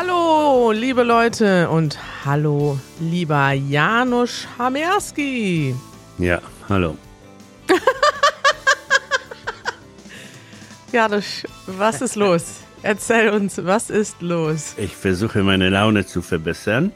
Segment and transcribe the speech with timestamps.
[0.00, 5.74] Hallo, liebe Leute und hallo, lieber Janusz Hamerski.
[6.18, 6.96] Ja, hallo.
[10.92, 12.60] Janusz, was ist los?
[12.84, 14.74] Erzähl uns, was ist los?
[14.76, 16.92] Ich versuche meine Laune zu verbessern,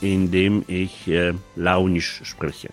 [0.00, 2.68] indem ich äh, launisch spreche.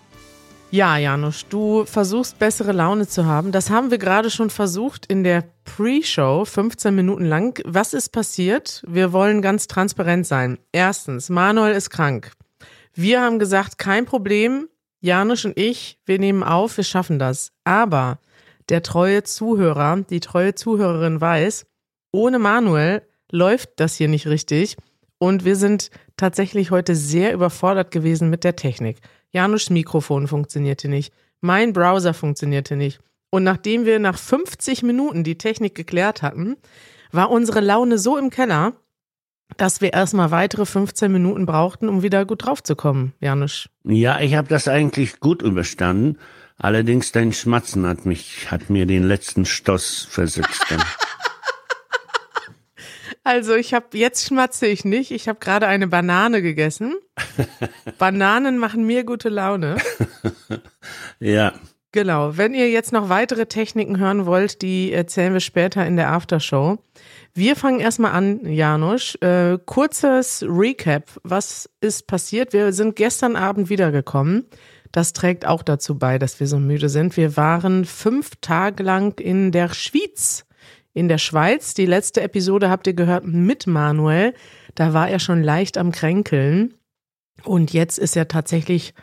[0.74, 3.52] Ja, Janusz, du versuchst bessere Laune zu haben.
[3.52, 7.62] Das haben wir gerade schon versucht in der Pre-Show, 15 Minuten lang.
[7.64, 8.82] Was ist passiert?
[8.84, 10.58] Wir wollen ganz transparent sein.
[10.72, 12.32] Erstens, Manuel ist krank.
[12.92, 14.68] Wir haben gesagt, kein Problem.
[15.00, 17.52] Janusz und ich, wir nehmen auf, wir schaffen das.
[17.62, 18.18] Aber
[18.68, 21.66] der treue Zuhörer, die treue Zuhörerin weiß,
[22.10, 24.76] ohne Manuel läuft das hier nicht richtig.
[25.18, 28.98] Und wir sind tatsächlich heute sehr überfordert gewesen mit der Technik.
[29.34, 31.12] Janusz Mikrofon funktionierte nicht.
[31.40, 33.00] Mein Browser funktionierte nicht.
[33.30, 36.56] Und nachdem wir nach 50 Minuten die Technik geklärt hatten,
[37.10, 38.74] war unsere Laune so im Keller,
[39.56, 43.68] dass wir erstmal weitere 15 Minuten brauchten, um wieder gut draufzukommen, Janusz.
[43.82, 46.18] Ja, ich habe das eigentlich gut überstanden.
[46.56, 50.64] Allerdings dein Schmatzen hat mich, hat mir den letzten Stoß versetzt.
[53.24, 55.10] Also ich habe jetzt schmatze ich nicht.
[55.10, 56.94] Ich habe gerade eine Banane gegessen.
[57.98, 59.78] Bananen machen mir gute Laune.
[61.20, 61.54] ja.
[61.92, 62.36] Genau.
[62.36, 66.78] Wenn ihr jetzt noch weitere Techniken hören wollt, die erzählen wir später in der Aftershow.
[67.32, 69.16] Wir fangen erstmal an, Janusz.
[69.22, 71.04] Äh, kurzes Recap.
[71.22, 72.52] Was ist passiert?
[72.52, 74.44] Wir sind gestern Abend wiedergekommen.
[74.92, 77.16] Das trägt auch dazu bei, dass wir so müde sind.
[77.16, 80.44] Wir waren fünf Tage lang in der Schweiz
[80.94, 81.74] in der Schweiz.
[81.74, 84.32] Die letzte Episode habt ihr gehört mit Manuel.
[84.74, 86.74] Da war er schon leicht am Kränkeln.
[87.42, 88.94] Und jetzt ist er tatsächlich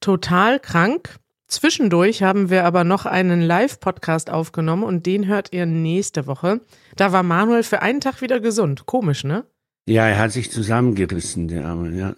[0.00, 1.18] total krank.
[1.48, 6.60] Zwischendurch haben wir aber noch einen Live-Podcast aufgenommen und den hört ihr nächste Woche.
[6.94, 8.86] Da war Manuel für einen Tag wieder gesund.
[8.86, 9.44] Komisch, ne?
[9.86, 12.14] Ja, er hat sich zusammengerissen, der Arme, ja.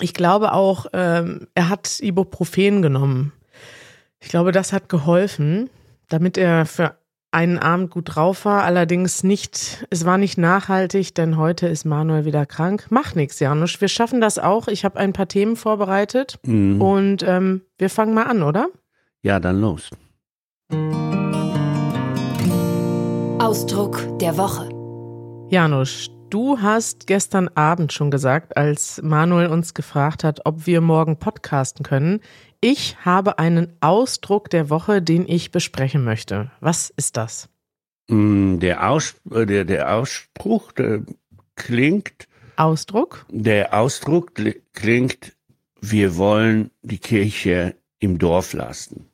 [0.00, 3.32] Ich glaube auch, ähm, er hat Ibuprofen genommen.
[4.18, 5.70] Ich glaube, das hat geholfen,
[6.08, 6.99] damit er für
[7.32, 12.24] einen Abend gut drauf war, allerdings nicht, es war nicht nachhaltig, denn heute ist Manuel
[12.24, 12.86] wieder krank.
[12.90, 13.80] Macht nichts, Janusz.
[13.80, 14.68] Wir schaffen das auch.
[14.68, 16.80] Ich habe ein paar Themen vorbereitet mhm.
[16.80, 18.68] und ähm, wir fangen mal an, oder?
[19.22, 19.90] Ja, dann los.
[23.38, 24.68] Ausdruck der Woche.
[25.50, 31.16] Janusz, du hast gestern Abend schon gesagt, als Manuel uns gefragt hat, ob wir morgen
[31.16, 32.20] podcasten können,
[32.60, 36.50] ich habe einen Ausdruck der Woche, den ich besprechen möchte.
[36.60, 37.48] Was ist das?
[38.08, 41.02] Mm, der, Aus, äh, der, der Ausspruch der
[41.54, 42.28] klingt.
[42.56, 43.24] Ausdruck?
[43.30, 44.32] Der Ausdruck
[44.74, 45.32] klingt,
[45.80, 49.06] wir wollen die Kirche im Dorf lassen.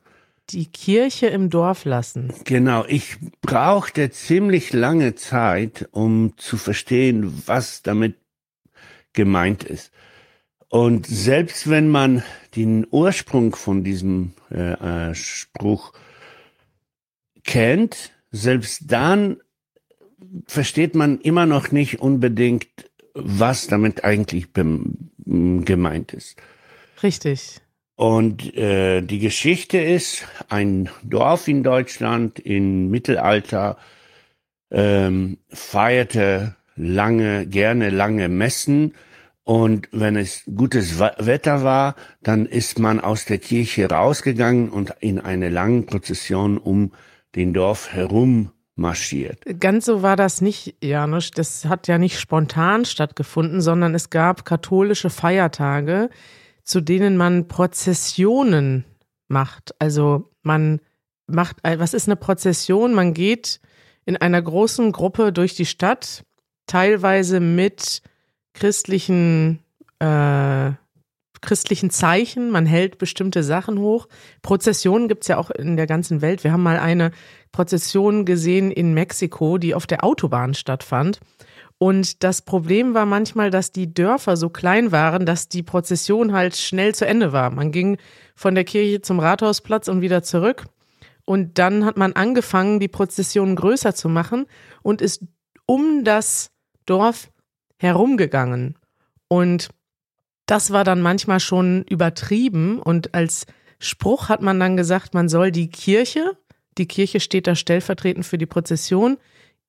[0.49, 2.33] Die Kirche im Dorf lassen.
[2.45, 8.15] Genau, ich brauchte ziemlich lange Zeit, um zu verstehen, was damit
[9.13, 9.91] gemeint ist.
[10.69, 12.23] Und selbst wenn man
[12.55, 15.93] den Ursprung von diesem äh, äh, Spruch
[17.43, 19.37] kennt, selbst dann
[20.45, 22.67] versteht man immer noch nicht unbedingt,
[23.13, 26.37] was damit eigentlich gemeint ist.
[27.01, 27.61] Richtig.
[27.95, 33.77] Und äh, die Geschichte ist, ein Dorf in Deutschland im Mittelalter
[34.69, 38.93] ähm, feierte lange, gerne lange Messen
[39.47, 45.21] und wenn es gutes Wetter war, dann ist man aus der Kirche rausgegangen und in
[45.21, 46.91] eine lange Prozession um
[47.33, 49.45] den Dorf herum marschiert.
[49.61, 51.31] Ganz so war das nicht, Janusz.
[51.31, 56.09] Das hat ja nicht spontan stattgefunden, sondern es gab katholische Feiertage,
[56.63, 58.83] zu denen man Prozessionen
[59.29, 59.73] macht.
[59.79, 60.81] Also man
[61.25, 62.93] macht, was ist eine Prozession?
[62.93, 63.61] Man geht
[64.03, 66.25] in einer großen Gruppe durch die Stadt,
[66.65, 68.01] teilweise mit
[68.57, 69.59] christlichen,
[69.99, 70.71] äh,
[71.41, 72.49] christlichen Zeichen.
[72.49, 74.07] Man hält bestimmte Sachen hoch.
[74.41, 76.43] Prozessionen gibt's ja auch in der ganzen Welt.
[76.43, 77.11] Wir haben mal eine
[77.51, 81.19] Prozession gesehen in Mexiko, die auf der Autobahn stattfand.
[81.77, 86.57] Und das Problem war manchmal, dass die Dörfer so klein waren, dass die Prozession halt
[86.57, 87.51] schnell zu Ende war.
[87.51, 87.97] Man ging
[88.35, 90.65] von der Kirche zum Rathausplatz und wieder zurück.
[91.25, 94.47] Und dann hat man angefangen, die Prozession größer zu machen
[94.81, 95.23] und ist
[95.67, 96.49] um das
[96.87, 97.29] Dorf
[97.77, 98.77] herumgegangen.
[99.27, 99.69] Und
[100.45, 103.45] das war dann manchmal schon übertrieben und als
[103.79, 106.37] Spruch hat man dann gesagt, man soll die Kirche,
[106.77, 109.17] die Kirche steht da stellvertretend für die Prozession,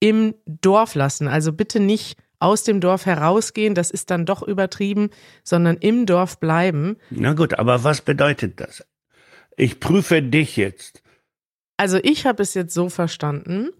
[0.00, 1.28] im Dorf lassen.
[1.28, 5.10] Also bitte nicht aus dem Dorf herausgehen, das ist dann doch übertrieben,
[5.42, 6.96] sondern im Dorf bleiben.
[7.10, 8.86] Na gut, aber was bedeutet das?
[9.56, 11.02] Ich prüfe dich jetzt.
[11.76, 13.70] Also ich habe es jetzt so verstanden,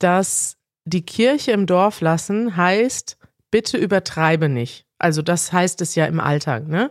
[0.00, 3.17] dass die Kirche im Dorf lassen heißt,
[3.50, 4.84] bitte übertreibe nicht.
[4.98, 6.90] Also das heißt es ja im Alltag, ne?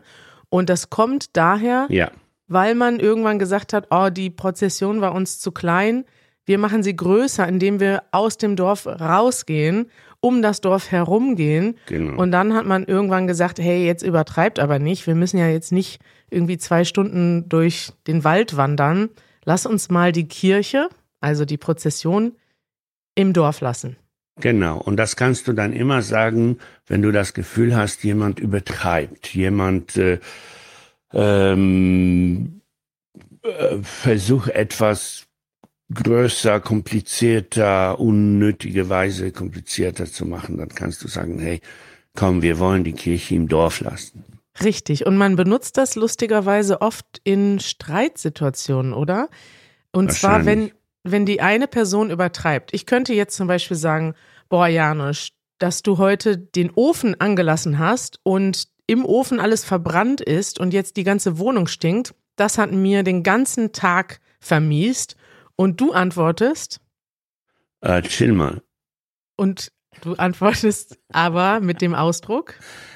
[0.49, 2.09] Und das kommt daher, Ja.
[2.47, 6.05] weil man irgendwann gesagt hat, oh, die Prozession war uns zu klein.
[6.45, 11.77] Wir machen sie größer, indem wir aus dem Dorf rausgehen, um das Dorf herumgehen.
[11.87, 12.21] Genau.
[12.21, 15.05] Und dann hat man irgendwann gesagt, hey, jetzt übertreibt aber nicht.
[15.05, 15.99] Wir müssen ja jetzt nicht
[16.29, 19.09] irgendwie zwei Stunden durch den Wald wandern.
[19.43, 20.87] Lass uns mal die Kirche,
[21.19, 22.33] also die Prozession,
[23.15, 23.97] im Dorf lassen.
[24.39, 29.33] Genau, und das kannst du dann immer sagen, wenn du das Gefühl hast, jemand übertreibt,
[29.33, 30.19] jemand äh,
[31.11, 32.61] ähm,
[33.41, 35.25] äh, versucht etwas
[35.93, 41.61] größer, komplizierter, unnötigerweise komplizierter zu machen, dann kannst du sagen, hey,
[42.15, 44.23] komm, wir wollen die Kirche im Dorf lassen.
[44.63, 45.05] Richtig.
[45.05, 49.29] Und man benutzt das lustigerweise oft in Streitsituationen, oder?
[49.91, 50.71] Und zwar, wenn.
[51.03, 52.73] Wenn die eine Person übertreibt.
[52.73, 54.13] Ich könnte jetzt zum Beispiel sagen,
[54.49, 55.29] boah, Janusz,
[55.59, 60.97] dass du heute den Ofen angelassen hast und im Ofen alles verbrannt ist und jetzt
[60.97, 65.15] die ganze Wohnung stinkt, das hat mir den ganzen Tag vermiest.
[65.55, 66.79] Und du antwortest
[67.81, 68.61] Äh, chill mal.
[69.35, 69.71] und
[70.01, 72.53] du antwortest aber mit dem Ausdruck.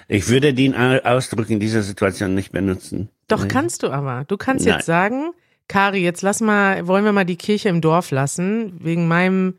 [0.07, 3.09] Ich würde den Au- Ausdruck in dieser Situation nicht benutzen.
[3.27, 3.47] Doch Nee.
[3.50, 4.25] kannst du aber.
[4.27, 4.75] Du kannst Nein.
[4.75, 5.31] jetzt sagen,
[5.71, 8.73] Kari, jetzt lass mal, wollen wir mal die Kirche im Dorf lassen.
[8.83, 9.57] Wegen meinem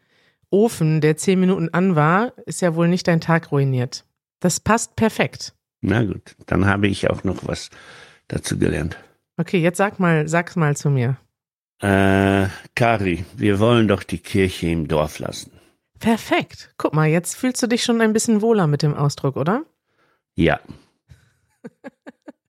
[0.51, 4.05] Ofen, der zehn Minuten an war, ist ja wohl nicht dein Tag ruiniert.
[4.39, 5.55] Das passt perfekt.
[5.81, 7.71] Na gut, dann habe ich auch noch was
[8.29, 8.99] dazu gelernt.
[9.39, 11.17] Okay, jetzt sag mal, sag's mal zu mir.
[11.81, 15.51] Äh, Kari, wir wollen doch die Kirche im Dorf lassen.
[15.99, 16.75] Perfekt.
[16.77, 19.65] Guck mal, jetzt fühlst du dich schon ein bisschen wohler mit dem Ausdruck, oder?
[20.35, 20.61] Ja,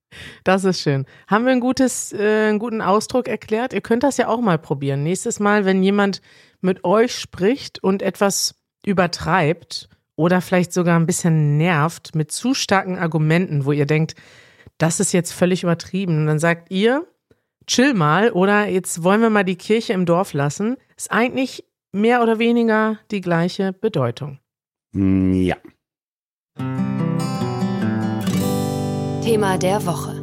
[0.44, 1.06] Das ist schön.
[1.26, 3.72] Haben wir ein gutes, äh, einen guten Ausdruck erklärt?
[3.72, 5.02] Ihr könnt das ja auch mal probieren.
[5.02, 6.20] Nächstes Mal, wenn jemand
[6.60, 12.98] mit euch spricht und etwas übertreibt oder vielleicht sogar ein bisschen nervt mit zu starken
[12.98, 14.14] Argumenten, wo ihr denkt,
[14.78, 17.06] das ist jetzt völlig übertrieben, dann sagt ihr,
[17.66, 22.22] chill mal oder jetzt wollen wir mal die Kirche im Dorf lassen, ist eigentlich mehr
[22.22, 24.38] oder weniger die gleiche Bedeutung.
[24.92, 25.56] Mm, ja.
[29.24, 30.20] Thema der Woche.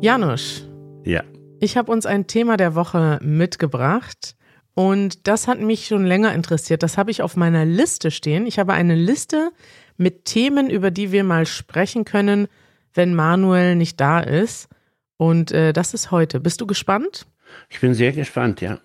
[0.00, 0.66] Janusz,
[1.04, 1.22] Ja.
[1.60, 4.34] Ich habe uns ein Thema der Woche mitgebracht
[4.72, 6.82] und das hat mich schon länger interessiert.
[6.82, 8.46] Das habe ich auf meiner Liste stehen.
[8.46, 9.52] Ich habe eine Liste
[9.98, 12.48] mit Themen, über die wir mal sprechen können,
[12.94, 14.70] wenn Manuel nicht da ist.
[15.18, 16.40] Und äh, das ist heute.
[16.40, 17.26] Bist du gespannt?
[17.68, 18.78] Ich bin sehr gespannt, ja.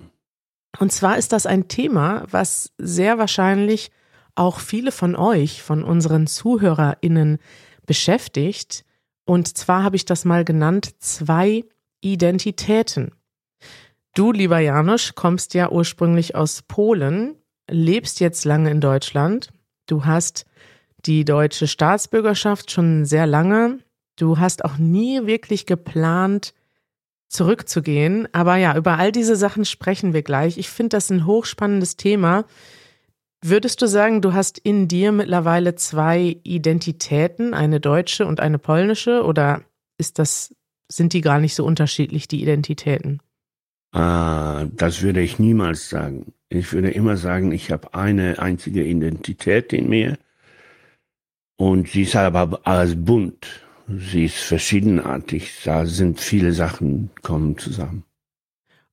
[0.80, 3.90] Und zwar ist das ein Thema, was sehr wahrscheinlich
[4.36, 7.38] auch viele von euch, von unseren ZuhörerInnen
[7.86, 8.84] beschäftigt.
[9.30, 11.64] Und zwar habe ich das mal genannt, zwei
[12.02, 13.12] Identitäten.
[14.16, 17.36] Du, lieber Janusz, kommst ja ursprünglich aus Polen,
[17.70, 19.52] lebst jetzt lange in Deutschland.
[19.86, 20.48] Du hast
[21.06, 23.78] die deutsche Staatsbürgerschaft schon sehr lange.
[24.16, 26.56] Du hast auch nie wirklich geplant,
[27.28, 28.28] zurückzugehen.
[28.34, 30.58] Aber ja, über all diese Sachen sprechen wir gleich.
[30.58, 32.46] Ich finde das ein hochspannendes Thema.
[33.42, 39.24] Würdest du sagen, du hast in dir mittlerweile zwei Identitäten, eine deutsche und eine polnische,
[39.24, 39.62] oder
[39.98, 40.54] ist das,
[40.90, 43.22] sind die gar nicht so unterschiedlich, die Identitäten?
[43.92, 46.34] Ah, das würde ich niemals sagen.
[46.50, 50.18] Ich würde immer sagen, ich habe eine einzige Identität in mir
[51.58, 53.64] und sie ist aber als bunt.
[53.88, 55.62] Sie ist verschiedenartig.
[55.64, 58.04] Da sind viele Sachen kommen zusammen.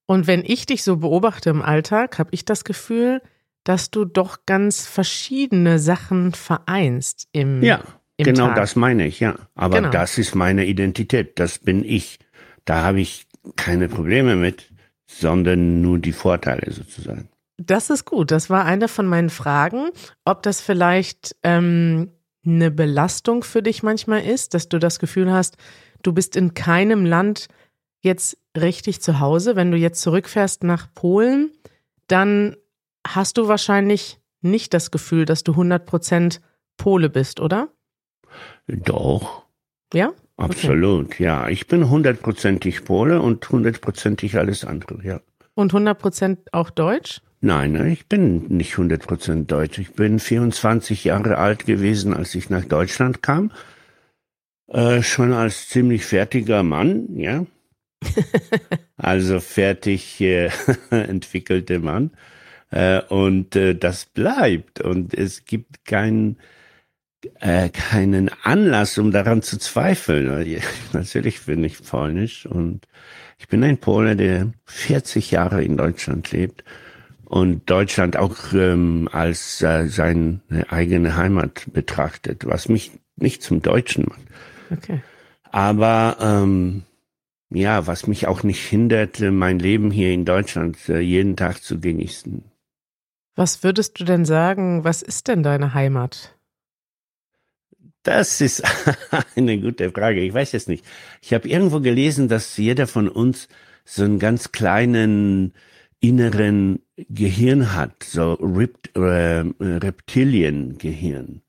[0.07, 3.21] Und wenn ich dich so beobachte im Alltag, habe ich das Gefühl,
[3.67, 7.81] dass du doch ganz verschiedene Sachen vereinst im, Ja,
[8.17, 8.57] im genau Tag.
[8.57, 9.35] das meine ich, ja.
[9.57, 9.91] Aber Genau.
[9.91, 11.39] das ist meine Identität.
[11.41, 12.21] Das bin ich.
[12.65, 14.71] Da habe ich keine Probleme mit,
[15.07, 17.29] sondern nur die Vorteile sozusagen.
[17.59, 18.31] Das ist gut.
[18.31, 19.89] Das war eine von meinen Fragen,
[20.25, 22.13] ob das vielleicht ähm,
[22.45, 25.57] eine Belastung für dich manchmal ist, dass du das Gefühl hast,
[26.03, 27.49] du bist in keinem Land
[28.01, 29.57] jetzt richtig zu Hause.
[29.57, 31.51] Wenn du jetzt zurückfährst nach Polen,
[32.07, 32.57] dann
[33.15, 36.41] hast du wahrscheinlich nicht das Gefühl, dass du 100%
[36.77, 37.69] Pole bist, oder?
[38.67, 39.45] Doch,
[39.93, 40.13] Ja?
[40.37, 41.49] absolut, ja.
[41.49, 45.21] Ich bin hundertprozentig Pole und hundertprozentig alles andere, ja.
[45.55, 47.23] Und 100% auch Deutsch?
[47.41, 49.79] Nein, ne, ich bin nicht 100% Deutsch.
[49.79, 53.53] Ich bin 24 Jahre alt gewesen, als ich nach Deutschland kam.
[54.69, 57.47] Äh, schon als ziemlich fertiger Mann, ja.
[58.97, 60.51] also fertig äh,
[60.91, 62.11] entwickelte Mann.
[62.77, 64.83] Äh, und äh, das bleibt.
[64.83, 66.37] Und es gibt keinen
[67.41, 70.61] äh, keinen Anlass, um daran zu zweifeln.
[70.93, 72.87] Natürlich bin ich polnisch und
[73.39, 76.65] ich bin ein Pole, der 40 Jahre in Deutschland lebt
[77.25, 84.05] und Deutschland auch ähm, als äh, seine eigene Heimat betrachtet, was mich nicht zum Deutschen
[84.05, 84.21] macht.
[84.71, 85.01] Okay.
[85.51, 86.83] Aber ähm,
[87.49, 91.81] ja, was mich auch nicht hindert, mein Leben hier in Deutschland äh, jeden Tag zu
[91.81, 92.45] genießen.
[93.37, 96.35] Was würdest du denn sagen, was ist denn deine Heimat?
[98.03, 98.63] Das ist
[99.37, 100.21] eine gute Frage.
[100.21, 100.85] Ich weiß es nicht.
[101.21, 103.49] Ich habe irgendwo gelesen, dass jeder von uns
[103.85, 105.53] so einen ganz kleinen
[106.01, 111.43] inneren Gehirn hat, so Ript, äh, Reptiliengehirn.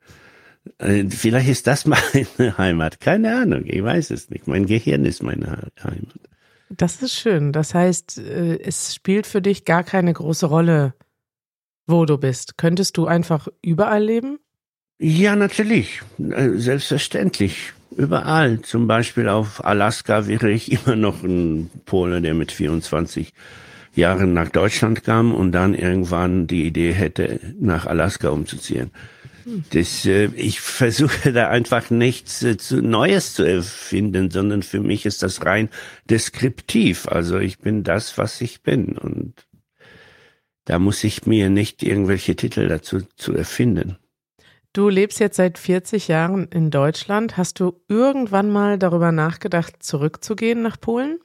[0.79, 2.99] Vielleicht ist das meine Heimat.
[2.99, 4.47] Keine Ahnung, ich weiß es nicht.
[4.47, 6.19] Mein Gehirn ist meine Heimat.
[6.69, 7.53] Das ist schön.
[7.53, 10.93] Das heißt, äh, es spielt für dich gar keine große Rolle,
[11.87, 12.57] wo du bist.
[12.57, 14.39] Könntest du einfach überall leben?
[14.99, 16.01] Ja, natürlich.
[16.19, 17.73] Äh, selbstverständlich.
[17.95, 18.61] Überall.
[18.61, 23.33] Zum Beispiel auf Alaska wäre ich immer noch ein Pole, der mit 24
[23.95, 28.91] Jahren nach Deutschland kam und dann irgendwann die Idee hätte, nach Alaska umzuziehen.
[29.71, 35.05] Das, äh, ich versuche da einfach nichts äh, zu, Neues zu erfinden, sondern für mich
[35.05, 35.69] ist das rein
[36.09, 37.07] deskriptiv.
[37.07, 39.46] Also ich bin das, was ich bin und
[40.67, 43.97] da muss ich mir nicht irgendwelche Titel dazu zu erfinden.
[44.73, 47.37] Du lebst jetzt seit 40 Jahren in Deutschland.
[47.37, 51.19] Hast du irgendwann mal darüber nachgedacht, zurückzugehen nach Polen?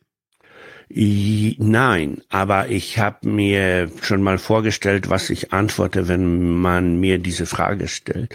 [0.88, 7.46] Nein, aber ich habe mir schon mal vorgestellt, was ich antworte, wenn man mir diese
[7.46, 8.34] Frage stellt.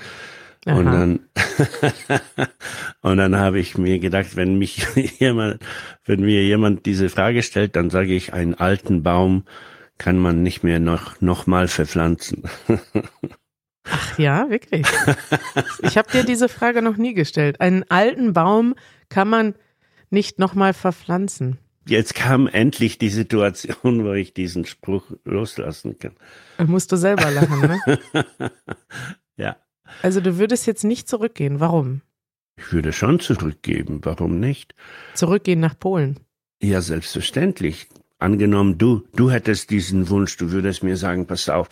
[0.65, 0.75] Aha.
[0.77, 1.19] Und dann
[3.01, 4.85] und dann habe ich mir gedacht, wenn mich
[5.19, 5.61] jemand,
[6.05, 9.45] wenn mir jemand diese Frage stellt, dann sage ich, einen alten Baum
[9.97, 12.43] kann man nicht mehr noch noch mal verpflanzen.
[13.89, 14.85] Ach ja, wirklich.
[15.81, 17.61] Ich habe dir diese Frage noch nie gestellt.
[17.61, 18.75] Einen alten Baum
[19.07, 19.55] kann man
[20.09, 21.57] nicht noch mal verpflanzen
[21.89, 26.13] jetzt kam endlich die Situation, wo ich diesen Spruch loslassen kann.
[26.67, 28.21] Musst du selber lachen, ne?
[29.37, 29.57] ja.
[30.01, 31.59] Also du würdest jetzt nicht zurückgehen.
[31.59, 32.01] Warum?
[32.57, 34.01] Ich würde schon zurückgeben.
[34.03, 34.75] Warum nicht?
[35.13, 36.19] Zurückgehen nach Polen.
[36.61, 37.87] Ja, selbstverständlich.
[38.19, 41.69] Angenommen, du, du hättest diesen Wunsch, du würdest mir sagen, pass auf,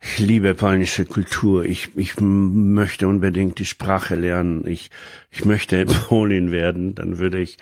[0.00, 4.90] ich liebe polnische Kultur, ich, ich möchte unbedingt die Sprache lernen, ich,
[5.30, 7.58] ich möchte Polin werden, dann würde ich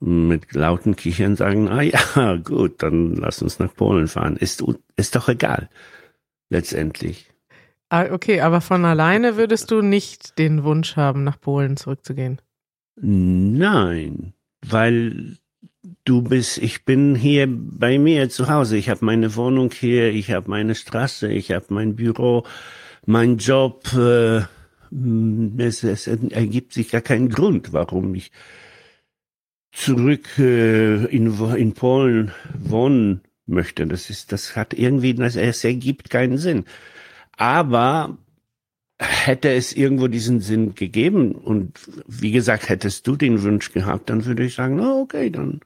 [0.00, 4.36] mit lauten Kichern sagen, ah ja, gut, dann lass uns nach Polen fahren.
[4.36, 4.64] Ist,
[4.96, 5.68] ist doch egal,
[6.48, 7.30] letztendlich.
[7.90, 12.40] Ah, okay, aber von alleine würdest du nicht den Wunsch haben, nach Polen zurückzugehen?
[12.96, 15.36] Nein, weil
[16.10, 18.76] du bist, ich bin hier bei mir zu Hause.
[18.76, 22.44] Ich habe meine Wohnung hier, ich habe meine Straße, ich habe mein Büro,
[23.06, 23.84] mein Job.
[23.94, 24.40] Äh,
[25.58, 28.32] es, es ergibt sich gar keinen Grund, warum ich
[29.70, 33.86] zurück äh, in, in Polen wohnen möchte.
[33.86, 36.64] Das ist, das hat irgendwie, das, es ergibt keinen Sinn.
[37.36, 38.18] Aber
[38.98, 44.24] hätte es irgendwo diesen Sinn gegeben und wie gesagt, hättest du den Wunsch gehabt, dann
[44.24, 45.60] würde ich sagen, oh, okay, dann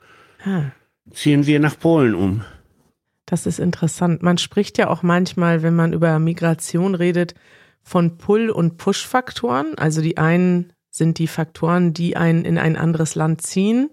[0.45, 0.71] ah.
[1.13, 2.45] ziehen wir nach Polen um.
[3.27, 4.23] Das ist interessant.
[4.23, 7.35] Man spricht ja auch manchmal, wenn man über Migration redet,
[7.83, 9.75] von Pull- und Push-Faktoren.
[9.77, 13.91] Also die einen sind die Faktoren, die einen in ein anderes Land ziehen.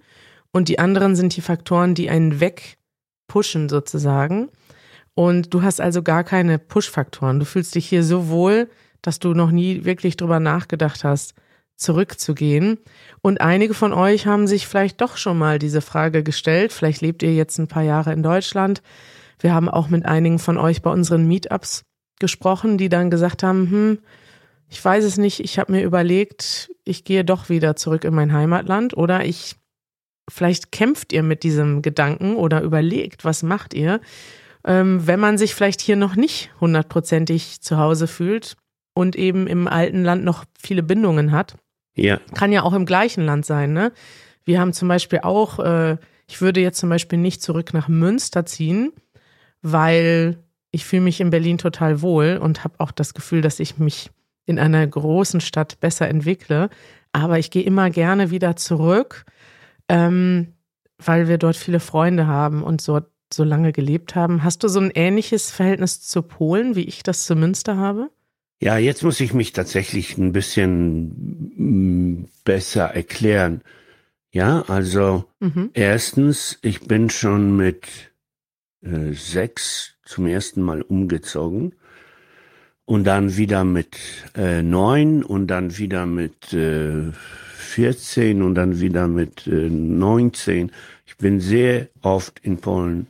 [0.51, 4.49] Und die anderen sind die Faktoren, die einen wegpushen sozusagen.
[5.13, 7.39] Und du hast also gar keine Push-Faktoren.
[7.39, 8.69] Du fühlst dich hier so wohl,
[9.01, 11.33] dass du noch nie wirklich drüber nachgedacht hast,
[11.81, 12.77] zurückzugehen.
[13.21, 16.73] Und einige von euch haben sich vielleicht doch schon mal diese Frage gestellt.
[16.73, 18.81] Vielleicht lebt ihr jetzt ein paar Jahre in Deutschland.
[19.39, 21.83] Wir haben auch mit einigen von euch bei unseren Meetups
[22.19, 23.99] gesprochen, die dann gesagt haben, hm,
[24.69, 28.31] ich weiß es nicht, ich habe mir überlegt, ich gehe doch wieder zurück in mein
[28.31, 29.55] Heimatland oder ich,
[30.29, 33.99] vielleicht kämpft ihr mit diesem Gedanken oder überlegt, was macht ihr,
[34.65, 38.55] ähm, wenn man sich vielleicht hier noch nicht hundertprozentig zu Hause fühlt
[38.93, 41.57] und eben im alten Land noch viele Bindungen hat.
[41.95, 42.19] Ja.
[42.33, 43.91] Kann ja auch im gleichen Land sein, ne?
[44.43, 48.45] Wir haben zum Beispiel auch, äh, ich würde jetzt zum Beispiel nicht zurück nach Münster
[48.45, 48.91] ziehen,
[49.61, 50.39] weil
[50.71, 54.09] ich fühle mich in Berlin total wohl und habe auch das Gefühl, dass ich mich
[54.45, 56.69] in einer großen Stadt besser entwickle.
[57.11, 59.25] Aber ich gehe immer gerne wieder zurück,
[59.89, 60.53] ähm,
[60.97, 64.43] weil wir dort viele Freunde haben und so, so lange gelebt haben.
[64.43, 68.09] Hast du so ein ähnliches Verhältnis zu Polen, wie ich das zu Münster habe?
[68.63, 71.07] Ja, jetzt muss ich mich tatsächlich ein bisschen
[71.57, 73.61] mm, besser erklären.
[74.31, 75.71] Ja, also mhm.
[75.73, 77.87] erstens, ich bin schon mit
[78.83, 81.73] äh, sechs zum ersten Mal umgezogen
[82.85, 83.97] und dann wieder mit
[84.35, 87.11] äh, neun und dann wieder mit äh,
[87.57, 90.71] 14 und dann wieder mit äh, 19.
[91.07, 93.07] Ich bin sehr oft in Polen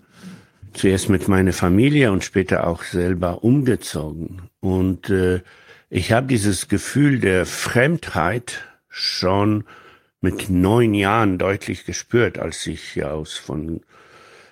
[0.74, 4.44] zuerst mit meiner Familie und später auch selber umgezogen.
[4.60, 5.42] Und äh,
[5.90, 9.66] ich habe dieses Gefühl der Fremdheit schon
[10.22, 13.82] mit neun Jahren deutlich gespürt, als ich aus von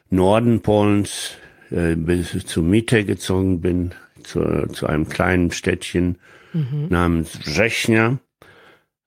[0.09, 1.37] Norden Polens
[1.69, 6.17] äh, bis zur Mitte gezogen bin, zu, zu einem kleinen Städtchen
[6.53, 6.87] mhm.
[6.89, 8.17] namens Września.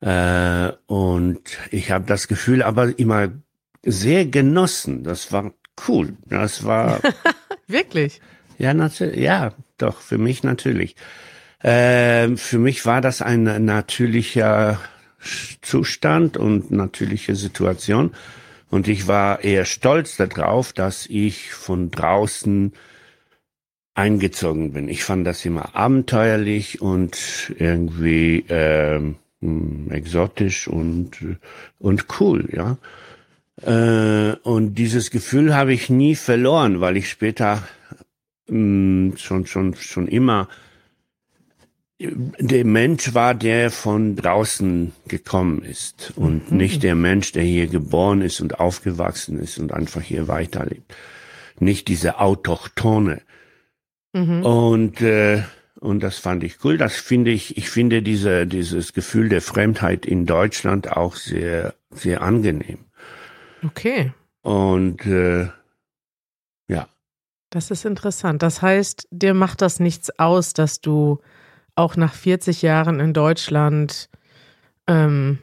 [0.01, 1.41] Äh, und
[1.71, 3.29] ich habe das Gefühl aber immer
[3.85, 5.03] sehr genossen.
[5.03, 5.53] Das war
[5.89, 6.15] cool.
[6.27, 7.01] Das war
[7.67, 8.21] wirklich.
[8.59, 9.21] Ja, natürlich.
[9.21, 10.97] Ja, doch für mich natürlich.
[11.61, 14.81] Äh, für mich war das ein natürlicher
[15.61, 18.15] Zustand und natürliche Situation.
[18.71, 22.73] Und ich war eher stolz darauf, dass ich von draußen
[23.95, 24.89] eingezogen bin.
[24.89, 29.01] Ich fand das immer abenteuerlich und irgendwie äh,
[29.91, 31.39] exotisch und
[31.79, 32.79] und cool, ja.
[33.65, 37.63] Äh, und dieses Gefühl habe ich nie verloren, weil ich später
[38.49, 40.49] mh, schon schon schon immer
[42.01, 46.57] der Mensch war, der von draußen gekommen ist und mhm.
[46.57, 50.93] nicht der Mensch, der hier geboren ist und aufgewachsen ist und einfach hier weiterlebt.
[51.61, 53.23] Nicht diese Autochtone.
[54.13, 54.45] Mhm.
[54.45, 55.43] Und äh,
[55.79, 56.79] und das fand ich cool.
[56.79, 62.23] Das finde ich, ich finde diese, dieses Gefühl der Fremdheit in Deutschland auch sehr, sehr
[62.23, 62.79] angenehm.
[63.65, 64.13] Okay.
[64.43, 65.49] Und äh,
[66.69, 66.89] ja.
[67.51, 68.43] Das ist interessant.
[68.43, 71.21] Das heißt, dir macht das nichts aus, dass du
[71.75, 74.11] auch nach 40 Jahren in Deutschland
[74.87, 75.39] ähm,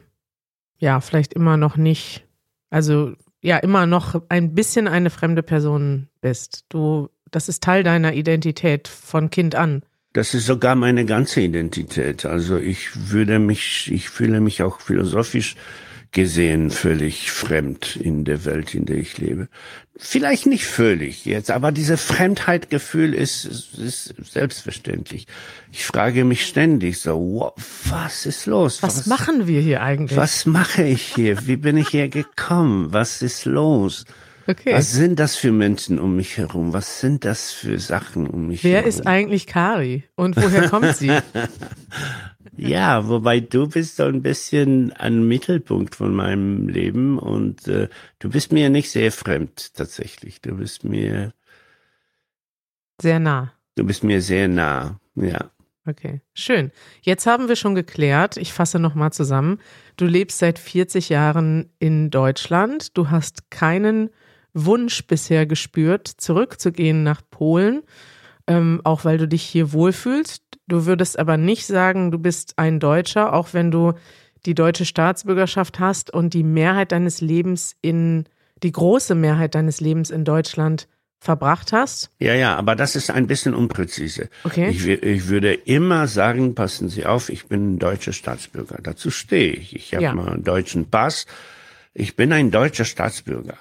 [0.78, 2.26] ja vielleicht immer noch nicht,
[2.70, 6.64] also ja immer noch ein bisschen eine fremde Person bist.
[6.68, 9.82] Du, das ist Teil deiner Identität von Kind an.
[10.12, 12.26] Das ist sogar meine ganze Identität.
[12.26, 15.54] Also ich würde mich, ich fühle mich auch philosophisch
[16.12, 19.48] gesehen völlig fremd in der Welt, in der ich lebe.
[19.96, 25.26] Vielleicht nicht völlig jetzt, aber diese Fremdheitgefühl ist, ist selbstverständlich.
[25.70, 27.52] Ich frage mich ständig so, wow,
[27.90, 28.82] was ist los?
[28.82, 30.16] Was, was machen wir hier eigentlich?
[30.16, 31.46] Was mache ich hier?
[31.46, 32.92] Wie bin ich hier gekommen?
[32.92, 34.04] Was ist los?
[34.46, 34.74] Okay.
[34.74, 36.72] Was sind das für Menschen um mich herum?
[36.72, 38.84] Was sind das für Sachen um mich Wer herum?
[38.84, 41.12] Wer ist eigentlich Kari und woher kommt sie?
[42.56, 48.28] Ja, wobei du bist so ein bisschen ein Mittelpunkt von meinem Leben und äh, du
[48.28, 50.42] bist mir nicht sehr fremd tatsächlich.
[50.42, 51.32] Du bist mir
[53.00, 53.54] sehr nah.
[53.76, 55.50] Du bist mir sehr nah, ja.
[55.86, 56.70] Okay, schön.
[57.00, 59.58] Jetzt haben wir schon geklärt, ich fasse nochmal zusammen.
[59.96, 62.96] Du lebst seit 40 Jahren in Deutschland.
[62.96, 64.10] Du hast keinen
[64.54, 67.82] Wunsch bisher gespürt, zurückzugehen nach Polen,
[68.46, 70.42] ähm, auch weil du dich hier wohlfühlst.
[70.66, 73.94] Du würdest aber nicht sagen, du bist ein Deutscher, auch wenn du
[74.46, 78.24] die deutsche Staatsbürgerschaft hast und die Mehrheit deines Lebens in,
[78.62, 80.88] die große Mehrheit deines Lebens in Deutschland
[81.20, 82.10] verbracht hast?
[82.18, 84.30] Ja, ja, aber das ist ein bisschen unpräzise.
[84.44, 84.70] Okay.
[84.70, 88.78] Ich, ich würde immer sagen, passen Sie auf, ich bin ein deutscher Staatsbürger.
[88.82, 89.76] Dazu stehe ich.
[89.76, 90.14] Ich habe ja.
[90.14, 91.26] mal einen deutschen Pass.
[91.92, 93.58] Ich bin ein deutscher Staatsbürger.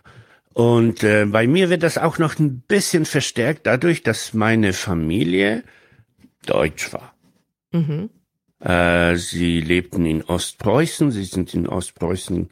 [0.60, 5.64] Und äh, bei mir wird das auch noch ein bisschen verstärkt dadurch, dass meine Familie
[6.46, 7.16] deutsch war.
[7.72, 8.10] Mhm.
[8.60, 12.50] Äh, sie lebten in Ostpreußen, sie sind in Ostpreußen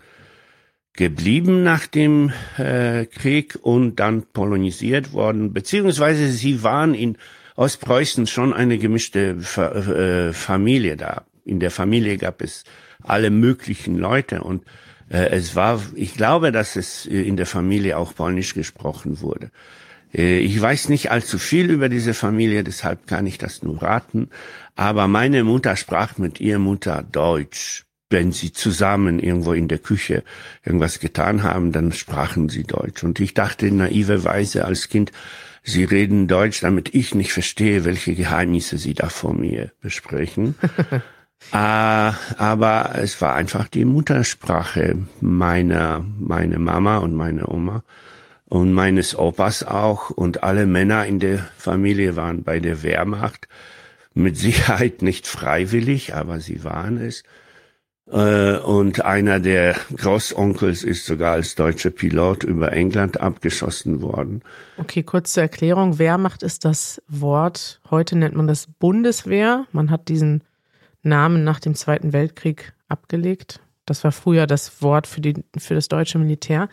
[0.93, 7.17] geblieben nach dem äh, Krieg und dann polonisiert worden, beziehungsweise sie waren in
[7.57, 11.25] Ostpreußen schon eine gemischte Fa äh, Familie da.
[11.43, 12.63] In der Familie gab es
[13.03, 14.63] alle möglichen Leute und
[15.09, 19.51] es war, ich glaube, dass es in der Familie auch polnisch gesprochen wurde.
[20.13, 24.29] Äh, ich weiß nicht allzu viel über diese Familie, deshalb kann ich das nur raten.
[24.75, 27.83] Aber meine Mutter sprach mit ihrer Mutter Deutsch.
[28.09, 30.23] Wenn sie zusammen irgendwo in der Küche
[30.63, 33.03] irgendwas getan haben, dann sprachen sie Deutsch.
[33.03, 35.11] Und ich dachte naiverweise als Kind,
[35.61, 40.55] sie reden Deutsch, damit ich nicht verstehe, welche Geheimnisse sie da vor mir besprechen.
[41.51, 47.83] äh, aber es war einfach die Muttersprache meiner, meine Mama und meine Oma
[48.49, 53.47] und meines Opas auch und alle Männer in der Familie waren bei der Wehrmacht.
[54.13, 57.23] Mit Sicherheit nicht freiwillig, aber sie waren es.
[58.09, 64.41] Äh, und einer der Großonkels ist sogar als deutscher Pilot über England abgeschossen worden.
[64.77, 65.99] Okay, kurz zur Erklärung.
[65.99, 67.81] Wehrmacht ist das Wort.
[67.91, 69.65] Heute nennt man das Bundeswehr.
[69.71, 70.41] Man hat diesen
[71.07, 73.59] Namen nach dem Zweiten Weltkrieg abgelegt.
[73.85, 76.69] Das war früher das Wort für, die, für das deutsche Militär.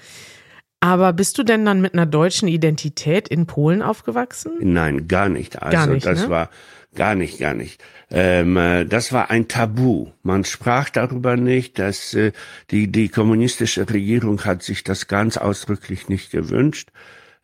[0.80, 4.52] Aber bist du denn dann mit einer deutschen Identität in Polen aufgewachsen?
[4.60, 5.62] Nein, gar nicht.
[5.62, 6.30] Also gar nicht, das ne?
[6.30, 6.50] war
[6.94, 7.82] gar nicht, gar nicht.
[8.10, 10.08] Ähm, äh, das war ein Tabu.
[10.22, 12.32] Man sprach darüber nicht, dass äh,
[12.70, 16.90] die die kommunistische Regierung hat sich das ganz ausdrücklich nicht gewünscht.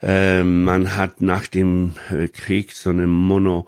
[0.03, 3.67] Äh, man hat nach dem äh, Krieg so eine Mono,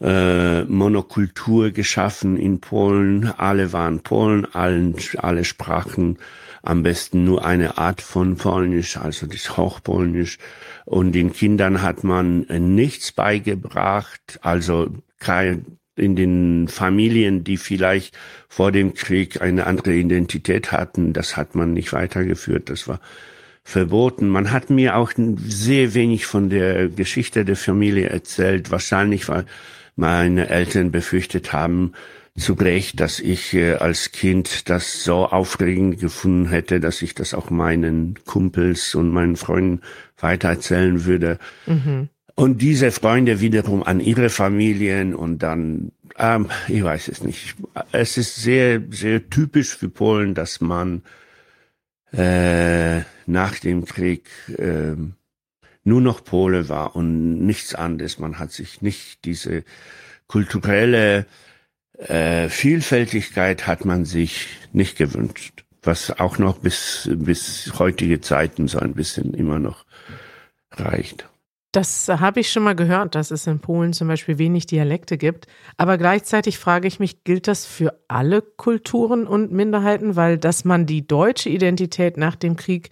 [0.00, 3.26] äh, Monokultur geschaffen in Polen.
[3.36, 6.18] Alle waren Polen, allen, alle sprachen
[6.62, 10.38] am besten nur eine Art von Polnisch, also das Hochpolnisch.
[10.84, 18.16] Und den Kindern hat man nichts beigebracht, also kein, in den Familien, die vielleicht
[18.48, 22.70] vor dem Krieg eine andere Identität hatten, das hat man nicht weitergeführt.
[22.70, 23.00] Das war
[23.62, 24.28] verboten.
[24.28, 28.70] Man hat mir auch sehr wenig von der Geschichte der Familie erzählt.
[28.70, 29.44] Wahrscheinlich, weil
[30.00, 31.92] meine Eltern befürchtet haben,
[32.36, 37.34] zu Recht, dass ich äh, als Kind das so aufregend gefunden hätte, dass ich das
[37.34, 39.82] auch meinen Kumpels und meinen Freunden
[40.18, 41.38] weitererzählen würde.
[41.66, 42.08] Mhm.
[42.34, 47.56] Und diese Freunde wiederum an ihre Familien und dann, ähm, ich weiß es nicht.
[47.92, 51.02] Es ist sehr, sehr typisch für Polen, dass man
[52.12, 54.94] äh, nach dem Krieg äh,
[55.90, 58.18] nur noch Pole war und nichts anderes.
[58.18, 59.64] Man hat sich nicht diese
[60.28, 61.26] kulturelle
[61.98, 68.78] äh, Vielfältigkeit hat man sich nicht gewünscht, was auch noch bis, bis heutige Zeiten so
[68.78, 69.84] ein bisschen immer noch
[70.70, 71.28] reicht.
[71.72, 75.46] Das habe ich schon mal gehört, dass es in Polen zum Beispiel wenig Dialekte gibt.
[75.76, 80.16] Aber gleichzeitig frage ich mich, gilt das für alle Kulturen und Minderheiten?
[80.16, 82.90] Weil, dass man die deutsche Identität nach dem Krieg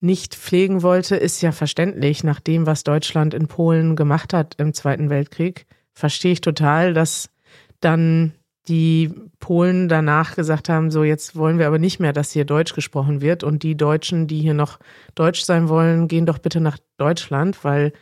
[0.00, 2.24] nicht pflegen wollte, ist ja verständlich.
[2.24, 7.30] Nach dem, was Deutschland in Polen gemacht hat im Zweiten Weltkrieg, verstehe ich total, dass
[7.80, 8.32] dann
[8.68, 12.74] die Polen danach gesagt haben, so jetzt wollen wir aber nicht mehr, dass hier Deutsch
[12.74, 14.78] gesprochen wird und die Deutschen, die hier noch
[15.14, 17.92] Deutsch sein wollen, gehen doch bitte nach Deutschland, weil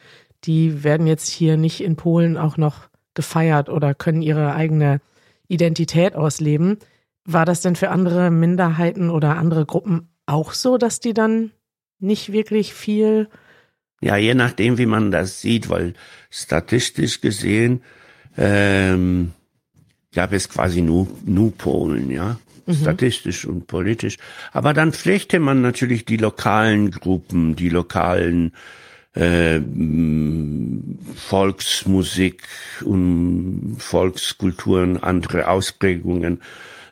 [0.45, 5.01] die werden jetzt hier nicht in Polen auch noch gefeiert oder können ihre eigene
[5.49, 6.79] Identität ausleben.
[7.25, 11.53] War das denn für andere Minderheiten oder andere Gruppen auch so, dass die dann
[12.01, 13.29] nicht wirklich viel
[14.01, 15.95] ja, je nachdem, wie man das sieht, weil
[16.31, 17.83] statistisch gesehen
[18.37, 19.33] ähm,
[20.15, 22.39] gab es quasi nur, nur Polen, ja.
[22.67, 22.75] Mhm.
[22.75, 24.19] Statistisch und politisch.
[24.53, 28.53] Aber dann pflegte man natürlich die lokalen Gruppen, die lokalen
[29.15, 29.61] äh,
[31.17, 32.43] Volksmusik
[32.85, 36.41] und Volkskulturen, andere Ausprägungen.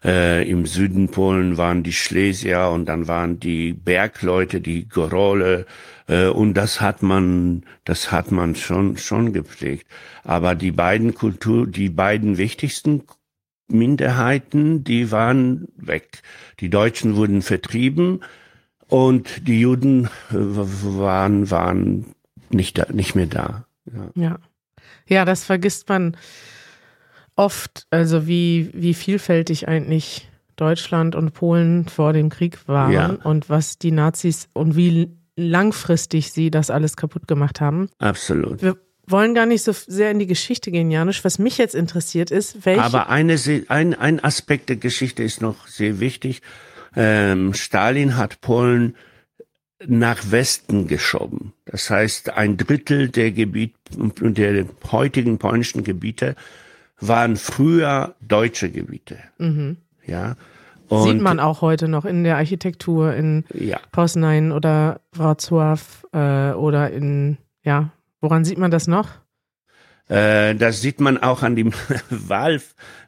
[0.05, 5.67] Äh, Im Süden Polen waren die Schlesier und dann waren die Bergleute, die Gorole,
[6.09, 9.87] äh, und das hat man, das hat man schon, schon gepflegt.
[10.25, 13.03] Aber die beiden Kultur, die beiden wichtigsten
[13.69, 16.23] Minderheiten, die waren weg.
[16.61, 18.21] Die Deutschen wurden vertrieben
[18.89, 22.07] und die Juden äh, waren, waren
[22.51, 23.67] nicht, da, nicht mehr da.
[23.93, 24.11] Ja.
[24.15, 24.39] ja.
[25.09, 26.17] Ja, das vergisst man
[27.37, 33.07] oft, also wie, wie vielfältig eigentlich Deutschland und Polen vor dem Krieg waren ja.
[33.25, 37.91] und was die Nazis und wie langfristig sie das alles kaputt gemacht haben.
[37.99, 38.63] Absolut.
[38.63, 41.25] Wir wollen gar nicht so sehr in die Geschichte gehen, Janusz.
[41.25, 42.83] Was mich jetzt interessiert ist, welche.
[42.83, 46.41] Aber eine, ein, ein Aspekt der Geschichte ist noch sehr wichtig.
[46.97, 48.97] Ähm, Stalin hat Polen
[49.87, 51.53] nach Westen geschoben.
[51.67, 56.35] Das heißt, ein Drittel der Gebiet, der heutigen polnischen Gebiete
[57.01, 59.19] waren früher deutsche Gebiete.
[59.39, 59.77] Mhm.
[60.07, 60.37] Ja.
[60.89, 63.79] Und Sieht man auch heute noch in der Architektur in ja.
[63.91, 65.81] Poznań oder Wrocław
[66.13, 69.09] äh, oder in, ja, woran sieht man das noch?
[70.09, 71.73] Äh, das sieht man auch an dem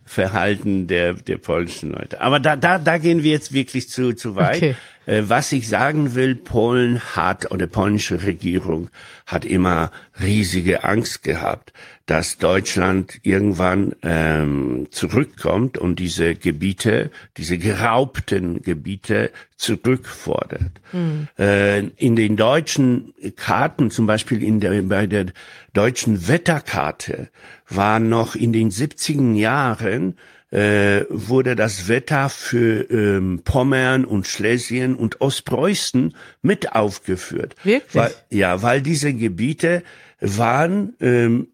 [0.08, 2.20] Wahlverhalten der, der polnischen Leute.
[2.20, 4.56] Aber da, da, da gehen wir jetzt wirklich zu, zu weit.
[4.56, 4.76] Okay.
[5.06, 8.90] Äh, was ich sagen will, Polen hat oder polnische Regierung
[9.26, 9.90] hat immer
[10.20, 11.72] riesige Angst gehabt,
[12.06, 20.72] dass Deutschland irgendwann ähm, zurückkommt und diese Gebiete, diese geraubten Gebiete zurückfordert.
[20.92, 21.28] Mhm.
[21.38, 25.26] Äh, in den deutschen Karten, zum Beispiel in der, bei der
[25.74, 27.28] deutschen Wetterkarte,
[27.68, 30.16] war noch in den 70er Jahren
[30.50, 37.54] äh, wurde das Wetter für ähm, Pommern und Schlesien und Ostpreußen mit aufgeführt.
[37.64, 37.94] Wirklich?
[37.94, 39.82] Weil, ja, weil diese Gebiete
[40.20, 41.48] waren ähm,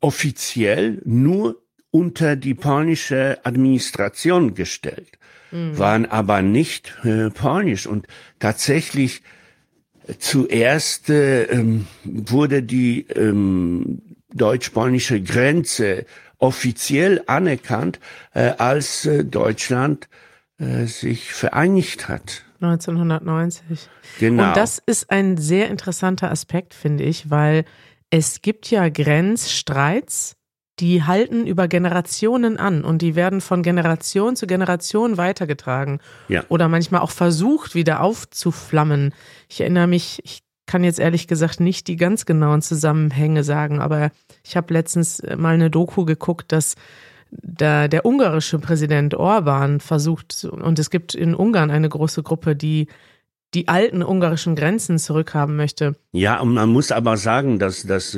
[0.00, 5.18] offiziell nur unter die polnische Administration gestellt,
[5.50, 5.78] mhm.
[5.78, 8.06] waren aber nicht äh, polnisch und
[8.38, 9.22] tatsächlich
[10.18, 14.00] zuerst äh, ähm, wurde die ähm,
[14.34, 16.04] deutsch-polnische Grenze
[16.38, 17.98] offiziell anerkannt,
[18.32, 20.08] äh, als äh, Deutschland
[20.58, 22.44] äh, sich vereinigt hat.
[22.60, 23.88] 1990.
[24.18, 24.48] Genau.
[24.48, 27.64] Und das ist ein sehr interessanter Aspekt, finde ich, weil
[28.10, 30.36] es gibt ja Grenzstreits,
[30.80, 36.00] die halten über Generationen an und die werden von Generation zu Generation weitergetragen.
[36.28, 36.44] Ja.
[36.48, 39.12] Oder manchmal auch versucht, wieder aufzuflammen.
[39.48, 44.12] Ich erinnere mich, ich kann jetzt ehrlich gesagt nicht die ganz genauen Zusammenhänge sagen, aber
[44.44, 46.76] ich habe letztens mal eine Doku geguckt, dass
[47.30, 52.86] der, der ungarische Präsident Orban versucht, und es gibt in Ungarn eine große Gruppe, die
[53.54, 55.96] die alten ungarischen Grenzen zurückhaben möchte.
[56.12, 58.16] Ja, und man muss aber sagen, dass, dass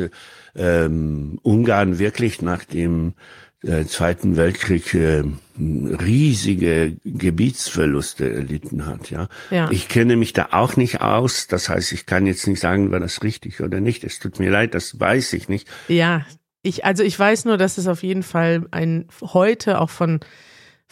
[0.56, 3.14] ähm, Ungarn wirklich nach dem
[3.62, 5.24] äh, Zweiten Weltkrieg äh,
[5.58, 9.10] riesige Gebietsverluste erlitten hat.
[9.10, 9.28] Ja?
[9.50, 11.46] ja, ich kenne mich da auch nicht aus.
[11.46, 14.04] Das heißt, ich kann jetzt nicht sagen, war das richtig oder nicht.
[14.04, 15.68] Es tut mir leid, das weiß ich nicht.
[15.88, 16.24] Ja,
[16.62, 20.20] ich also ich weiß nur, dass es auf jeden Fall ein heute auch von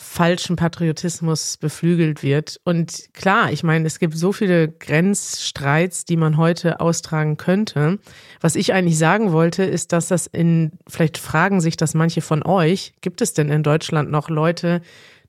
[0.01, 2.61] falschen Patriotismus beflügelt wird.
[2.63, 7.99] Und klar, ich meine, es gibt so viele Grenzstreits, die man heute austragen könnte.
[8.41, 12.45] Was ich eigentlich sagen wollte, ist, dass das in, vielleicht fragen sich das manche von
[12.45, 14.83] euch, gibt es denn in Deutschland noch Leute,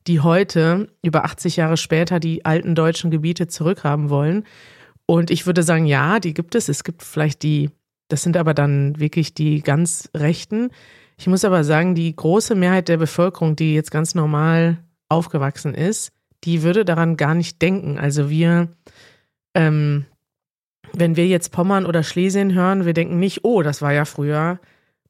[0.05, 4.45] die heute, über 80 Jahre später, die alten deutschen Gebiete zurückhaben wollen?
[5.07, 6.69] Und ich würde sagen, ja, die gibt es.
[6.69, 7.71] Es gibt vielleicht die,
[8.07, 10.69] das sind aber dann wirklich die ganz Rechten,
[11.19, 14.77] ich muss aber sagen, die große Mehrheit der Bevölkerung, die jetzt ganz normal
[15.09, 16.13] aufgewachsen ist,
[16.45, 17.99] die würde daran gar nicht denken.
[17.99, 18.69] Also wir,
[19.53, 20.05] ähm,
[20.93, 24.61] wenn wir jetzt Pommern oder Schlesien hören, wir denken nicht, oh, das war ja früher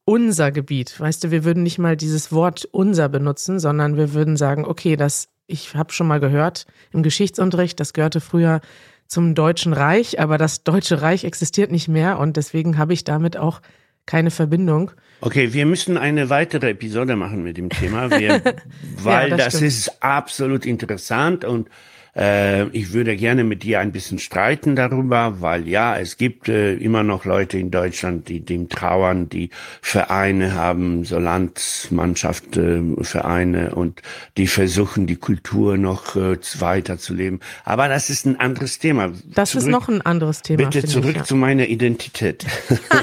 [0.03, 0.99] unser Gebiet.
[0.99, 4.95] Weißt du, wir würden nicht mal dieses Wort unser benutzen, sondern wir würden sagen, okay,
[4.95, 8.61] das, ich habe schon mal gehört im Geschichtsunterricht, das gehörte früher
[9.05, 13.37] zum Deutschen Reich, aber das Deutsche Reich existiert nicht mehr und deswegen habe ich damit
[13.37, 13.61] auch
[14.05, 14.91] keine Verbindung.
[15.21, 18.41] Okay, wir müssen eine weitere Episode machen mit dem Thema, wir,
[18.97, 21.69] weil ja, das, das ist absolut interessant und
[22.15, 26.73] äh, ich würde gerne mit dir ein bisschen streiten darüber, weil ja, es gibt äh,
[26.73, 29.49] immer noch Leute in Deutschland, die dem trauern, die
[29.81, 34.01] Vereine haben, so Landsmannschaft, äh, Vereine und
[34.37, 37.39] die versuchen, die Kultur noch äh, weiterzuleben.
[37.65, 39.11] Aber das ist ein anderes Thema.
[39.25, 40.69] Das zurück, ist noch ein anderes Thema.
[40.69, 41.23] Bitte zurück ich, ja.
[41.23, 42.45] zu meiner Identität.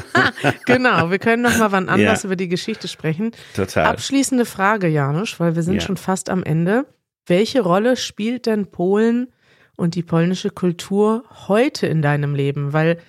[0.66, 2.26] genau, wir können noch mal wann anders ja.
[2.26, 3.32] über die Geschichte sprechen.
[3.54, 3.86] Total.
[3.86, 5.80] Abschließende Frage, Janusz, weil wir sind ja.
[5.80, 6.86] schon fast am Ende.
[7.26, 9.32] Welche Rolle spielt denn Polen
[9.76, 12.72] und die polnische Kultur heute in deinem Leben?
[12.72, 13.00] Weil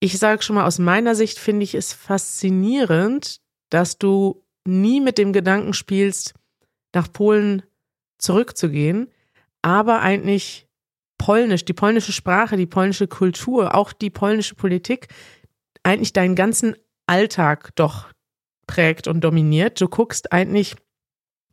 [0.00, 3.40] ich sage schon mal, aus meiner Sicht finde ich es faszinierend,
[3.70, 6.34] dass du nie mit dem Gedanken spielst,
[6.94, 7.62] nach Polen
[8.18, 9.10] zurückzugehen,
[9.62, 10.68] aber eigentlich
[11.16, 15.08] Polnisch, die polnische Sprache, die polnische Kultur, auch die polnische Politik,
[15.82, 18.10] eigentlich deinen ganzen Alltag doch
[18.66, 19.80] prägt und dominiert.
[19.80, 20.76] Du guckst eigentlich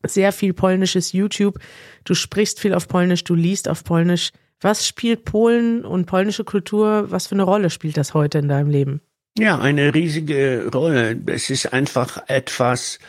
[0.03, 1.59] sehr viel polnisches YouTube.
[2.03, 4.31] Du sprichst viel auf Polnisch, du liest auf Polnisch.
[4.59, 8.69] Was spielt Polen und polnische Kultur, was für eine Rolle spielt das heute in deinem
[8.69, 9.01] Leben?
[9.37, 11.19] Ja, eine riesige Rolle.
[11.25, 12.99] Es ist einfach etwas,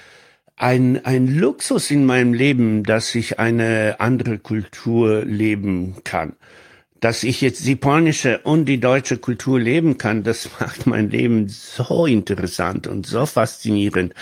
[0.57, 6.37] ein, ein Luxus in meinem Leben, dass ich eine andere Kultur leben kann.
[7.03, 11.49] Dass ich jetzt die polnische und die deutsche Kultur leben kann, das macht mein Leben
[11.49, 14.15] so interessant und so faszinierend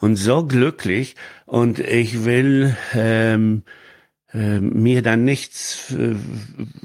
[0.00, 1.14] und so glücklich
[1.46, 3.62] und ich will ähm,
[4.32, 6.16] äh, mir dann nichts äh,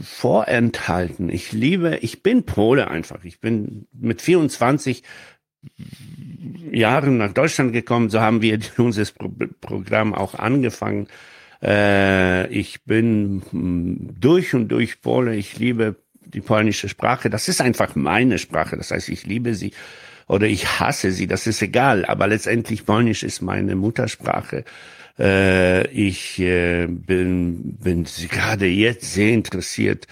[0.04, 1.30] vorenthalten.
[1.30, 3.24] Ich liebe, ich bin Pole einfach.
[3.24, 5.02] Ich bin mit 24
[6.72, 8.12] Jahren nach Deutschland gekommen.
[8.12, 9.32] So haben wir unser Pro
[9.62, 11.08] Programm auch angefangen.
[11.62, 15.36] Äh, ich bin hm, durch und durch Pole.
[15.36, 15.96] Ich liebe
[16.26, 17.30] die polnische Sprache.
[17.30, 18.78] Das ist einfach meine Sprache.
[18.78, 19.72] Das heißt, ich liebe sie
[20.28, 22.06] oder ich hasse sie, das ist egal.
[22.06, 24.64] Aber letztendlich Polnisch ist meine Muttersprache.
[25.18, 30.06] Äh, ich äh, bin, bin gerade jetzt sehr interessiert,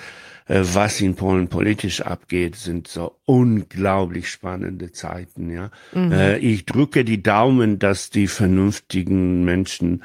[0.47, 5.51] äh, was in Polen politisch abgeht, sind so unglaublich spannende Zeiten.
[5.51, 6.11] Ja, mhm.
[6.11, 10.03] äh, ich drücke die Daumen, dass die vernünftigen Menschen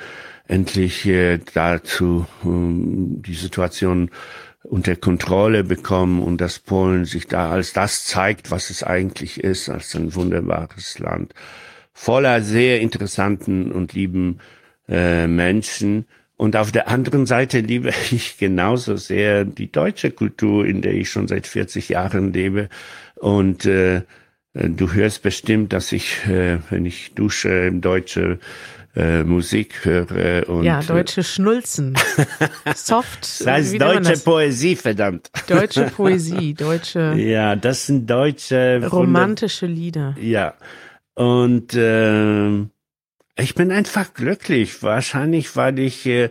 [0.53, 4.11] endlich äh, dazu um, die Situation
[4.63, 9.69] unter Kontrolle bekommen und dass Polen sich da als das zeigt, was es eigentlich ist,
[9.69, 11.35] als ein wunderbares Land
[11.93, 14.39] voller sehr interessanten und lieben
[14.89, 16.07] äh, Menschen.
[16.37, 21.11] Und auf der anderen Seite liebe ich genauso sehr die deutsche Kultur, in der ich
[21.11, 22.69] schon seit 40 Jahren lebe.
[23.17, 24.03] Und äh,
[24.55, 28.39] du hörst bestimmt, dass ich, äh, wenn ich dusche, deutsche
[28.95, 30.49] äh, Musik höre.
[30.49, 31.95] Und, ja, deutsche Schnulzen.
[32.75, 33.23] Soft.
[33.23, 34.25] Das heißt deutsche das?
[34.25, 35.31] Poesie, verdammt.
[35.49, 37.15] Deutsche Poesie, deutsche.
[37.17, 38.87] Ja, das sind deutsche.
[38.91, 40.15] Romantische Lieder.
[40.21, 40.55] Ja.
[41.15, 42.61] Und äh,
[43.37, 44.83] ich bin einfach glücklich.
[44.83, 46.31] Wahrscheinlich, weil ich äh,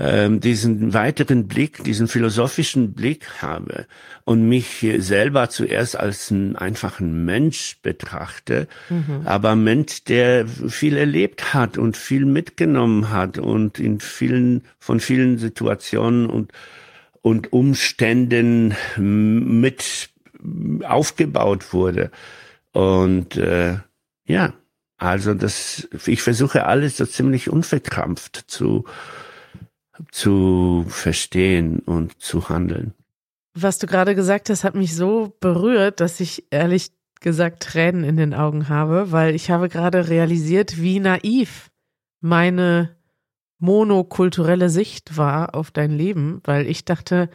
[0.00, 3.86] diesen weiteren Blick, diesen philosophischen Blick habe
[4.24, 9.22] und mich selber zuerst als einen einfachen Mensch betrachte, mhm.
[9.24, 15.36] aber Mensch, der viel erlebt hat und viel mitgenommen hat und in vielen, von vielen
[15.38, 16.52] Situationen und,
[17.20, 20.10] und Umständen mit
[20.84, 22.12] aufgebaut wurde.
[22.70, 23.78] Und äh,
[24.26, 24.52] ja,
[24.96, 28.84] also das, ich versuche alles so ziemlich unverkrampft zu,
[30.10, 32.94] zu verstehen und zu handeln.
[33.54, 38.16] Was du gerade gesagt hast, hat mich so berührt, dass ich ehrlich gesagt Tränen in
[38.16, 41.70] den Augen habe, weil ich habe gerade realisiert, wie naiv
[42.20, 42.96] meine
[43.58, 47.28] monokulturelle Sicht war auf dein Leben, weil ich dachte,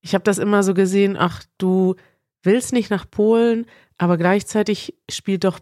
[0.00, 1.94] ich habe das immer so gesehen, ach, du
[2.42, 3.66] willst nicht nach Polen,
[3.98, 5.60] aber gleichzeitig spielt doch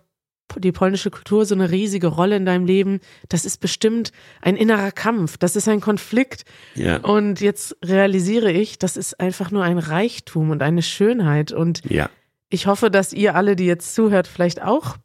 [0.58, 3.00] die polnische Kultur so eine riesige Rolle in deinem Leben.
[3.28, 6.44] Das ist bestimmt ein innerer Kampf, das ist ein Konflikt.
[6.74, 6.98] Ja.
[6.98, 11.52] Und jetzt realisiere ich, das ist einfach nur ein Reichtum und eine Schönheit.
[11.52, 12.10] Und ja.
[12.48, 14.96] ich hoffe, dass ihr alle, die jetzt zuhört, vielleicht auch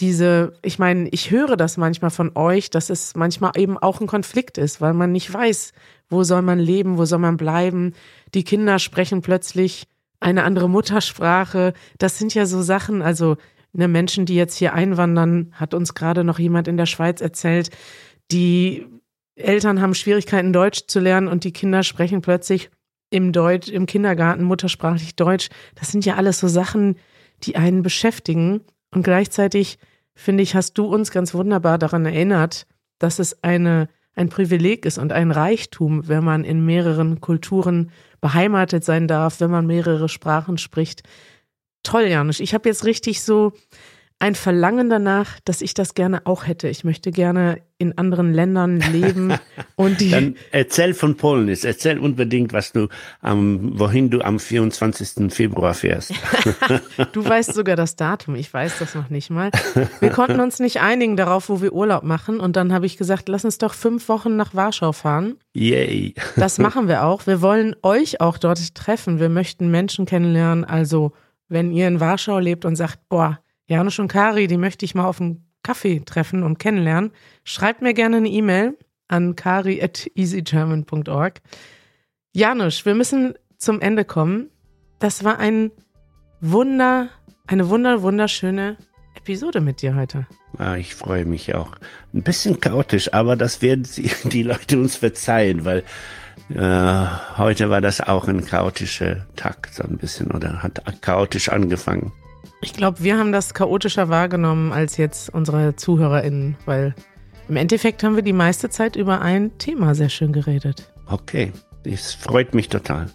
[0.00, 4.06] diese, ich meine, ich höre das manchmal von euch, dass es manchmal eben auch ein
[4.06, 5.72] Konflikt ist, weil man nicht weiß,
[6.08, 7.94] wo soll man leben, wo soll man bleiben.
[8.34, 9.88] Die Kinder sprechen plötzlich
[10.20, 11.72] eine andere Muttersprache.
[11.98, 13.36] Das sind ja so Sachen, also
[13.76, 17.70] ne, Menschen, die jetzt hier einwandern, hat uns gerade noch jemand in der Schweiz erzählt,
[18.30, 18.86] die
[19.36, 22.70] Eltern haben Schwierigkeiten, Deutsch zu lernen und die Kinder sprechen plötzlich
[23.10, 25.48] im Deutsch, im Kindergarten muttersprachlich Deutsch.
[25.74, 26.96] Das sind ja alles so Sachen,
[27.42, 28.62] die einen beschäftigen.
[28.90, 29.78] Und gleichzeitig,
[30.14, 32.66] finde ich, hast du uns ganz wunderbar daran erinnert,
[32.98, 38.84] dass es eine, ein Privileg ist und ein Reichtum, wenn man in mehreren Kulturen beheimatet
[38.84, 41.02] sein darf, wenn man mehrere Sprachen spricht
[41.86, 42.40] toll, Janusz.
[42.40, 43.52] Ich habe jetzt richtig so
[44.18, 46.68] ein Verlangen danach, dass ich das gerne auch hätte.
[46.68, 49.34] Ich möchte gerne in anderen Ländern leben
[49.76, 50.10] und die.
[50.10, 51.48] Dann erzähl von Polen.
[51.48, 52.88] Erzähl unbedingt, was du
[53.20, 55.30] am, wohin du am 24.
[55.30, 56.14] Februar fährst.
[57.12, 58.36] du weißt sogar das Datum.
[58.36, 59.50] Ich weiß das noch nicht mal.
[60.00, 62.40] Wir konnten uns nicht einigen darauf, wo wir Urlaub machen.
[62.40, 65.36] Und dann habe ich gesagt, lass uns doch fünf Wochen nach Warschau fahren.
[65.52, 66.14] Yay.
[66.36, 67.26] Das machen wir auch.
[67.26, 69.20] Wir wollen euch auch dort treffen.
[69.20, 70.64] Wir möchten Menschen kennenlernen.
[70.64, 71.12] Also
[71.48, 75.06] wenn ihr in Warschau lebt und sagt, boah, Janusz und Kari, die möchte ich mal
[75.06, 77.10] auf einen Kaffee treffen und kennenlernen,
[77.44, 78.76] schreibt mir gerne eine E-Mail
[79.08, 81.40] an kari at easygerman.org.
[82.32, 84.50] Janusz, wir müssen zum Ende kommen.
[84.98, 85.70] Das war ein
[86.40, 87.08] Wunder,
[87.46, 88.76] eine wunder, wunderschöne
[89.16, 90.26] Episode mit dir heute.
[90.58, 91.72] Ah, ich freue mich auch.
[92.14, 93.88] Ein bisschen chaotisch, aber das werden
[94.24, 95.82] die Leute uns verzeihen, weil
[96.54, 97.06] äh,
[97.38, 102.12] heute war das auch ein chaotischer Tag, so ein bisschen, oder hat chaotisch angefangen.
[102.62, 106.94] Ich glaube, wir haben das chaotischer wahrgenommen als jetzt unsere ZuhörerInnen, weil
[107.48, 110.90] im Endeffekt haben wir die meiste Zeit über ein Thema sehr schön geredet.
[111.06, 111.52] Okay,
[111.84, 113.10] das freut mich total.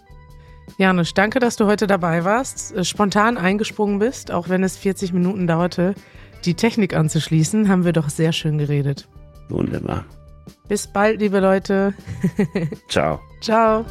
[0.78, 5.12] Janusz, danke, dass du heute dabei warst, äh, spontan eingesprungen bist, auch wenn es 40
[5.12, 5.94] Minuten dauerte,
[6.44, 9.08] die Technik anzuschließen, haben wir doch sehr schön geredet.
[9.48, 10.04] Wunderbar.
[10.68, 11.94] Bis bald, liebe Leute.
[12.88, 13.20] Ciao.
[13.40, 13.84] Ciao.